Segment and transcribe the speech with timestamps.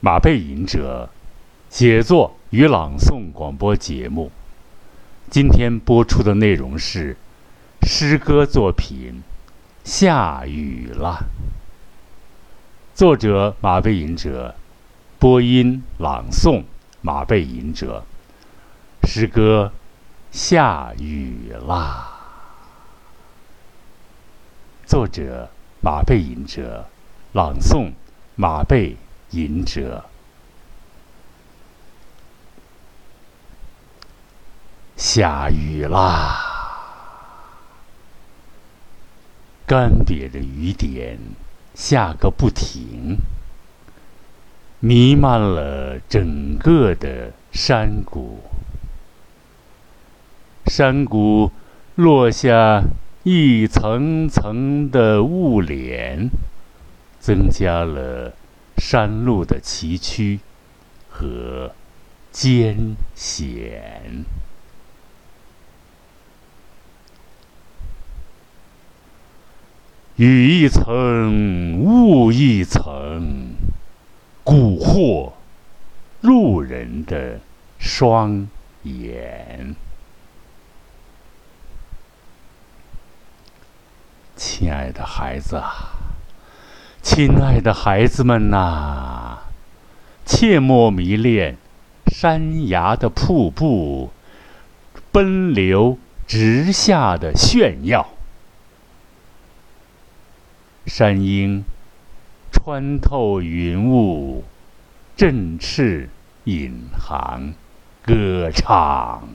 [0.00, 1.10] 马背吟者
[1.68, 4.30] 写作与朗诵广播节目。
[5.28, 7.16] 今天播出的内容是
[7.82, 9.24] 诗歌作品
[9.88, 11.26] 《下雨了》，
[12.96, 14.54] 作者马背吟者，
[15.18, 16.62] 播音朗诵
[17.00, 18.04] 马背吟者。
[19.02, 19.72] 诗歌
[20.36, 22.08] 《下雨啦》，
[24.88, 26.86] 作者马背吟者，
[27.32, 27.90] 朗诵
[28.36, 28.96] 马背
[29.30, 30.04] 隐者。
[34.96, 36.36] 下雨啦，
[39.66, 41.18] 干瘪的雨点
[41.74, 43.18] 下个不停，
[44.80, 48.40] 弥漫了整个的山谷。
[50.66, 51.52] 山谷
[51.94, 52.82] 落下
[53.22, 56.28] 一层层的雾帘，
[57.20, 58.34] 增加了
[58.78, 60.38] 山路的崎岖
[61.10, 61.74] 和
[62.30, 64.24] 艰险。
[70.16, 73.52] 雨一层，雾一层，
[74.44, 75.32] 蛊惑
[76.22, 77.38] 路人的
[77.78, 78.48] 双
[78.82, 79.76] 眼。
[84.34, 85.97] 亲爱的孩子啊，
[87.02, 89.38] 亲爱的孩子们呐，
[90.26, 91.56] 切莫迷恋
[92.06, 94.10] 山崖的瀑布，
[95.10, 98.08] 奔流直下的炫耀。
[100.86, 101.64] 山鹰
[102.52, 104.44] 穿透云雾，
[105.16, 106.08] 振翅
[106.44, 107.52] 引航，
[108.02, 109.28] 歌唱。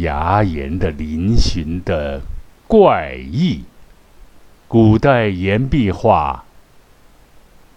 [0.00, 2.20] 牙岩的嶙峋的
[2.66, 3.64] 怪异，
[4.68, 6.44] 古代岩壁画，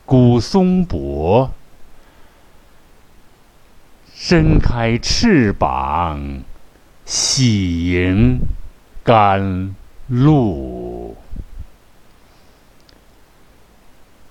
[0.05, 1.51] 古松柏
[4.13, 6.43] 伸开翅膀，
[7.05, 8.39] 喜迎
[9.03, 9.73] 甘
[10.07, 11.15] 露。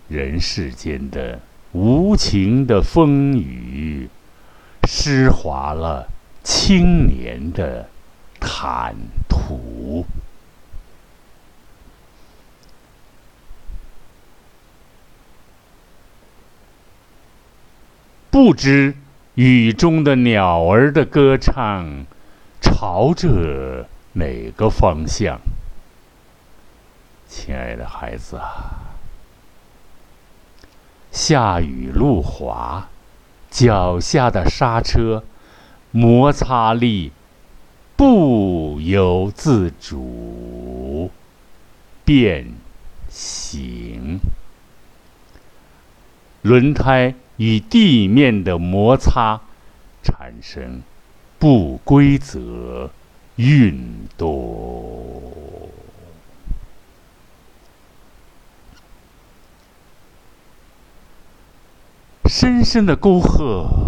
[0.09, 1.41] 人世间的
[1.72, 4.09] 无情的风雨，
[4.86, 6.11] 湿滑了。
[6.42, 7.88] 青年的
[8.41, 8.94] 坦
[9.28, 10.04] 途，
[18.30, 18.94] 不知
[19.34, 22.06] 雨中的鸟儿的歌唱
[22.60, 25.41] 朝着哪个方向？
[27.28, 28.98] 亲爱的孩子啊，
[31.12, 32.88] 下雨路滑，
[33.50, 35.22] 脚下的刹车。
[35.94, 37.12] 摩擦力
[37.97, 41.10] 不由自主
[42.03, 42.54] 变
[43.10, 44.19] 形，
[46.41, 49.42] 轮胎与地面的摩擦
[50.03, 50.80] 产生
[51.38, 52.91] 不规则
[53.36, 55.22] 运动，
[62.24, 63.81] 深深的沟壑。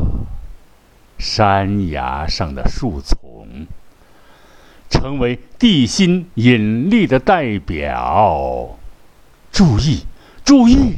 [1.19, 3.67] 山崖上的树丛，
[4.91, 8.79] 成为地心引力的代表。
[9.51, 10.05] 注意，
[10.45, 10.95] 注意，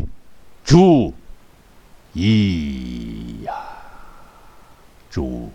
[0.65, 1.15] 注
[2.15, 3.55] 意呀！
[5.10, 5.53] 注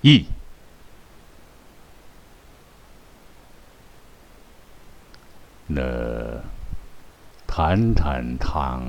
[0.00, 0.26] 意。
[5.66, 5.82] 那
[7.46, 8.82] 坦坦荡，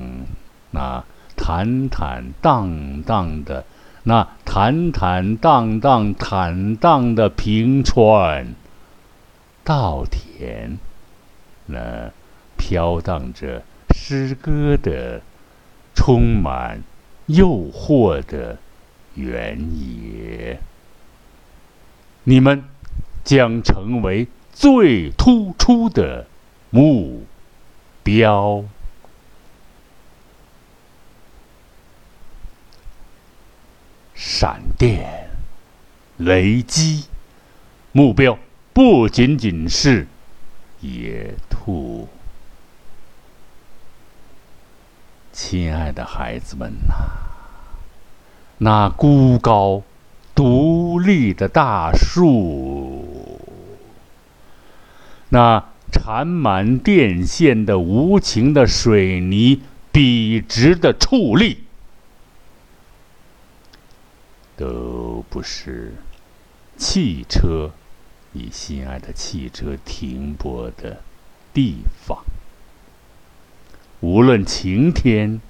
[0.71, 1.03] 那
[1.35, 3.65] 坦坦荡荡的。
[4.03, 8.53] 那坦坦荡荡、坦荡的平川、
[9.63, 10.77] 稻田，
[11.67, 12.11] 那
[12.57, 13.63] 飘荡着
[13.95, 15.21] 诗歌的、
[15.95, 16.83] 充满
[17.27, 18.57] 诱惑的
[19.15, 20.59] 原野，
[22.25, 22.65] 你们
[23.23, 26.27] 将成为最突出的
[26.69, 27.23] 目
[28.03, 28.65] 标。
[34.25, 35.29] 闪电、
[36.15, 37.07] 雷击，
[37.91, 38.39] 目标
[38.71, 40.07] 不仅仅是
[40.79, 42.07] 野兔。
[45.33, 46.95] 亲爱的孩子们呐，
[48.59, 49.83] 那孤高
[50.33, 53.41] 独立的大树，
[55.29, 59.61] 那缠满电线的无情的水泥，
[59.91, 61.65] 笔直的矗立。
[64.55, 65.93] 都不是
[66.77, 67.71] 汽车
[68.31, 71.01] 你心爱的汽车停泊的
[71.53, 72.23] 地方。
[73.99, 75.41] 无论晴天、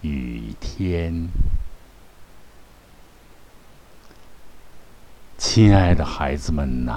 [0.00, 1.28] 雨天，
[5.38, 6.92] 亲爱的孩子们呐，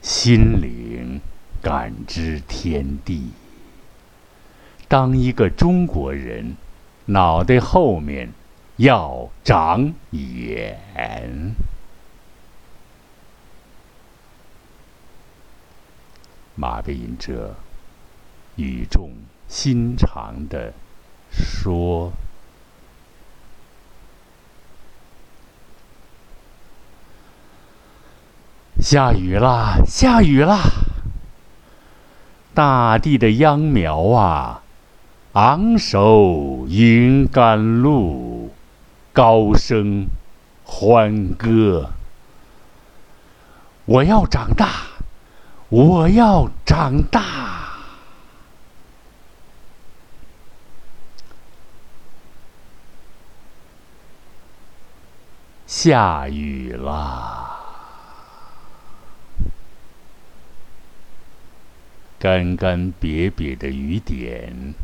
[0.00, 1.20] 心灵
[1.62, 3.30] 感知天地。
[4.88, 6.56] 当一个中国人，
[7.06, 8.32] 脑袋后面
[8.76, 11.54] 要长眼。
[16.54, 17.56] 马背吟者
[18.56, 19.10] 语重
[19.48, 20.72] 心长地
[21.30, 22.12] 说
[28.78, 30.60] ：“下雨啦，下雨啦！
[32.54, 34.61] 大地的秧苗啊，
[35.32, 38.50] 昂首迎甘露，
[39.12, 40.06] 高声
[40.64, 41.90] 欢歌。
[43.86, 44.68] 我要长大。”
[45.72, 47.78] 我要长大。
[55.66, 57.58] 下雨啦，
[62.18, 64.74] 干干瘪瘪的雨点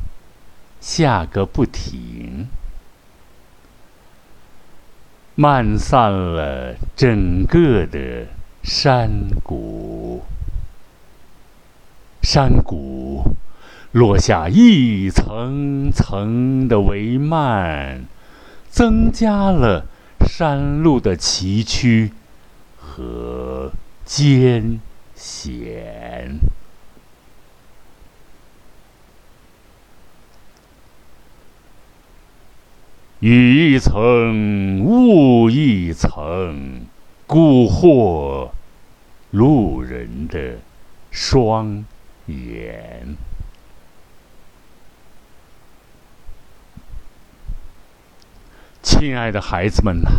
[0.80, 2.48] 下个不停，
[5.34, 8.26] 漫散了整个的
[8.62, 10.22] 山谷。
[12.22, 13.36] 山谷
[13.92, 18.04] 落下一层层的帷幔，
[18.68, 19.86] 增加了
[20.26, 22.10] 山路的崎岖
[22.76, 23.72] 和
[24.04, 24.80] 艰
[25.14, 26.38] 险。
[33.20, 36.82] 雨一层，雾一层，
[37.26, 38.50] 蛊惑
[39.30, 40.58] 路人的
[41.10, 41.84] 双。
[42.28, 43.16] 眼，
[48.82, 50.10] 亲爱的孩子们呐，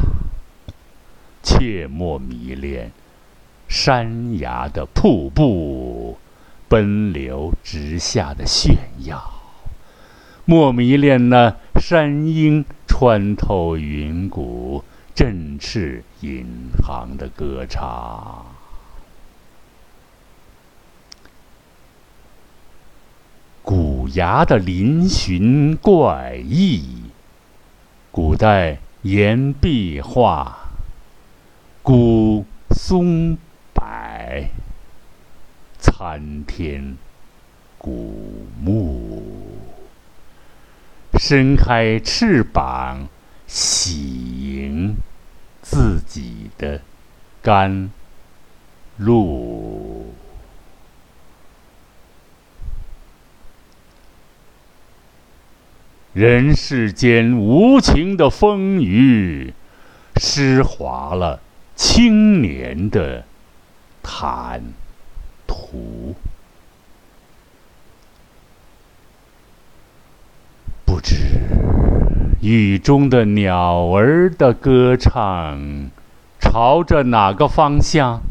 [1.44, 2.92] 切莫迷恋
[3.68, 6.18] 山崖的瀑布，
[6.68, 8.75] 奔流直下的炫
[9.06, 9.19] 耀；
[10.45, 12.66] 莫迷恋那山鹰
[13.00, 14.84] 穿透云谷、
[15.16, 16.46] 振翅引
[16.84, 18.46] 航的歌唱。
[23.63, 27.04] 古崖的嶙峋怪异，
[28.12, 30.57] 古代岩壁画，
[31.81, 33.38] 古松
[33.74, 33.81] 柏，
[35.80, 36.98] 参天
[37.78, 39.24] 古木，
[41.19, 43.10] 伸开翅膀，
[43.45, 44.95] 喜迎
[45.62, 46.80] 自己的
[47.42, 47.92] 甘
[48.95, 50.13] 露。
[56.13, 59.54] 人世间无情的风雨，
[60.16, 61.42] 湿滑了
[61.75, 63.25] 青年的
[64.01, 64.63] 坦
[65.45, 66.16] 途。
[71.00, 71.16] 不知
[72.42, 75.90] 雨中的鸟儿的歌唱，
[76.42, 78.21] 朝着哪个方向？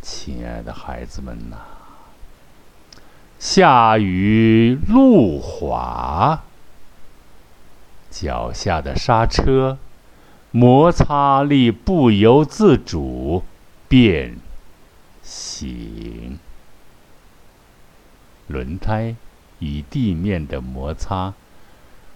[0.00, 1.58] 亲爱的孩子们呐！
[3.38, 6.44] 下雨路滑，
[8.08, 9.76] 脚下的刹车
[10.50, 13.44] 摩擦力不由自主
[13.86, 14.38] 变
[15.22, 16.38] 形，
[18.46, 19.14] 轮胎
[19.62, 21.32] 与地面的摩擦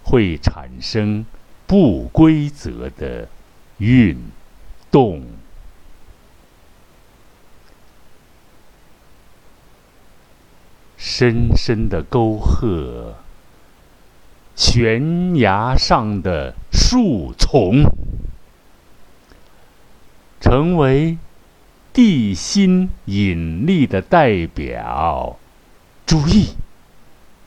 [0.03, 1.25] 会产生
[1.65, 3.29] 不规则的
[3.79, 4.19] 运
[4.91, 5.25] 动。
[10.99, 13.15] 深深的沟壑，
[14.57, 17.85] 悬崖上的树丛，
[20.41, 21.17] 成为
[21.93, 25.39] 地心引力的代表。
[26.05, 26.55] 注意，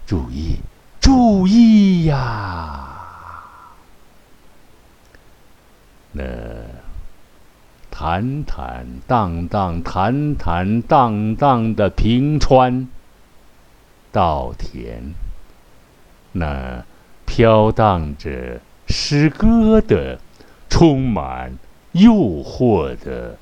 [0.09, 0.57] 注意，
[0.99, 2.97] 注意呀！
[6.13, 6.23] 那
[7.91, 12.87] 坦坦荡荡、坦坦荡荡的平川。
[14.11, 15.13] 稻田，
[16.31, 16.83] 那
[17.27, 20.17] 飘荡着诗歌的、
[20.67, 21.55] 充满
[21.91, 23.37] 诱惑的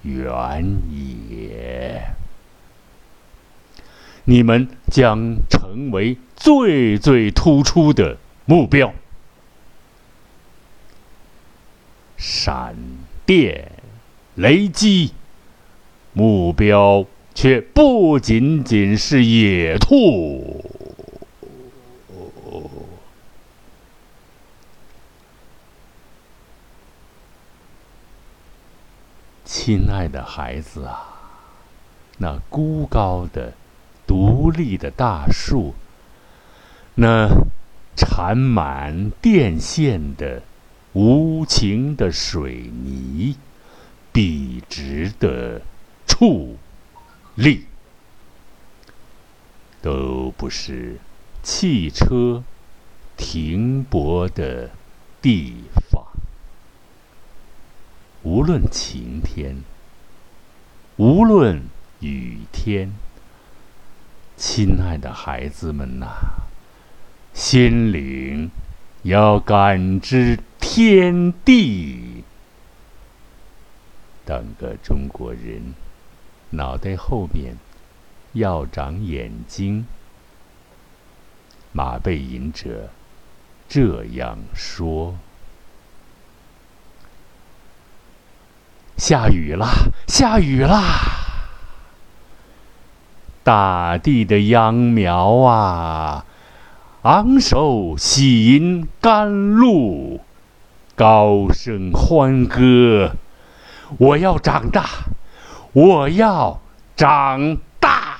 [0.00, 2.02] 原野，
[4.30, 8.92] 你们将成为最最突出的目标。
[12.18, 12.76] 闪
[13.24, 13.72] 电、
[14.34, 15.14] 雷击，
[16.12, 20.62] 目标却不仅仅是野兔。
[29.46, 31.16] 亲爱的孩子啊，
[32.18, 33.54] 那孤高的、
[34.08, 35.74] 独立的大树，
[36.94, 37.28] 那
[37.94, 40.42] 缠满电线的
[40.94, 43.36] 无情的水泥，
[44.10, 45.60] 笔直的
[46.06, 46.54] 矗
[47.34, 47.66] 立，
[49.82, 50.96] 都不是
[51.42, 52.42] 汽车
[53.16, 54.70] 停泊的
[55.20, 55.54] 地
[55.90, 56.02] 方。
[58.22, 59.62] 无论晴天，
[60.96, 61.62] 无论
[62.00, 62.92] 雨天，
[64.38, 66.06] 亲爱的孩子们呐，
[67.34, 68.48] 心灵
[69.02, 72.22] 要感知天地。
[74.24, 75.74] 当个中国人，
[76.50, 77.56] 脑袋后面
[78.32, 79.84] 要长眼睛。
[81.72, 82.90] 马背吟者
[83.68, 85.16] 这样说。
[88.96, 89.68] 下雨啦！
[90.06, 91.17] 下雨啦！
[93.48, 96.26] 大地的秧苗啊，
[97.00, 100.20] 昂首喜迎甘露，
[100.94, 103.12] 高声欢歌。
[103.96, 104.84] 我要长大，
[105.72, 106.60] 我要
[106.94, 108.18] 长大。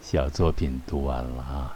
[0.00, 1.74] 小作品读完了啊。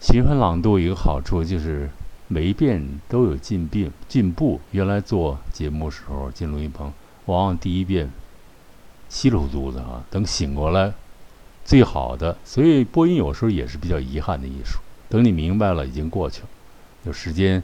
[0.00, 1.90] 循环朗读有一个好处，就是
[2.32, 3.90] 每一遍都有进步。
[4.08, 4.58] 进步。
[4.70, 6.90] 原来做节目时候进录音棚，
[7.26, 8.10] 往往第一遍
[9.10, 10.94] 稀里糊涂的啊，等醒过来，
[11.62, 12.38] 最好的。
[12.42, 14.78] 所以播音有时候也是比较遗憾的艺术。
[15.10, 16.48] 等你明白了，已经过去了。
[17.04, 17.62] 有时间，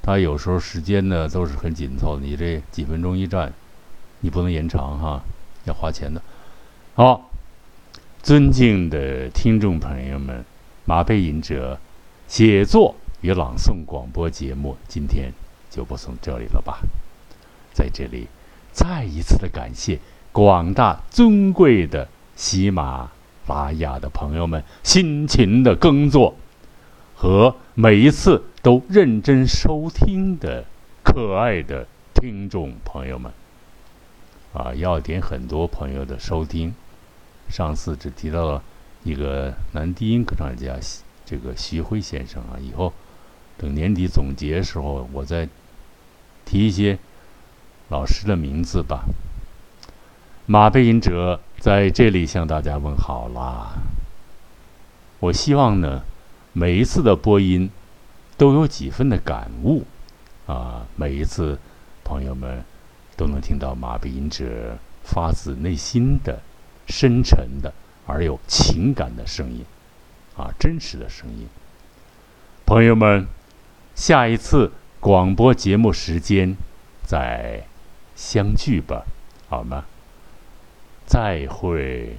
[0.00, 2.18] 他有时候时间呢都是很紧凑。
[2.18, 3.52] 你这几分钟一站，
[4.20, 5.22] 你不能延长哈，
[5.66, 6.22] 要花钱的。
[6.94, 7.30] 好，
[8.22, 10.42] 尊敬的听众朋友们。
[10.84, 11.78] 马背吟者
[12.26, 15.32] 写作与朗诵广播节目，今天
[15.70, 16.80] 就播送这里了吧。
[17.72, 18.26] 在这里，
[18.72, 19.98] 再一次的感谢
[20.32, 23.10] 广大尊贵的喜马
[23.46, 26.34] 拉雅的朋友们辛勤的耕作，
[27.14, 30.64] 和每一次都认真收听的
[31.02, 33.32] 可爱的听众朋友们。
[34.52, 36.74] 啊，要点很多朋友的收听，
[37.48, 38.62] 上次只提到了。
[39.04, 40.78] 一个男低音歌唱家，
[41.24, 42.92] 这个徐辉先生啊，以后
[43.62, 45.48] 等年底总结时候，我再
[46.44, 46.98] 提一些
[47.90, 49.04] 老师的名字吧。
[50.46, 53.74] 马背吟者在这里向大家问好啦。
[55.20, 56.02] 我希望呢，
[56.52, 57.70] 每一次的播音
[58.36, 59.84] 都有几分的感悟
[60.46, 61.56] 啊，每一次
[62.02, 62.64] 朋友们
[63.16, 66.42] 都能听到马背吟者发自内心的、
[66.88, 67.72] 深沉的。
[68.04, 69.64] 而有情感的声音，
[70.36, 71.46] 啊，真实的声音。
[72.66, 73.28] 朋友们，
[73.94, 76.56] 下一次广播节目时间
[77.04, 77.64] 再
[78.14, 79.04] 相聚吧，
[79.48, 79.84] 好吗？
[81.06, 82.16] 再会。